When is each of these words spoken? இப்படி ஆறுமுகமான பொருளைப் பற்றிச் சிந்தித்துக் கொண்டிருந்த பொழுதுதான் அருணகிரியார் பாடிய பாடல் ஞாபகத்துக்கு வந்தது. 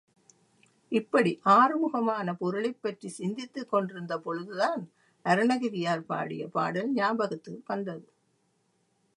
இப்படி 0.91 1.39
ஆறுமுகமான 1.45 2.33
பொருளைப் 2.33 2.81
பற்றிச் 2.81 3.13
சிந்தித்துக் 3.13 3.69
கொண்டிருந்த 3.69 4.17
பொழுதுதான் 4.17 4.81
அருணகிரியார் 5.25 6.05
பாடிய 6.05 6.47
பாடல் 6.47 6.91
ஞாபகத்துக்கு 6.93 7.63
வந்தது. 7.65 8.07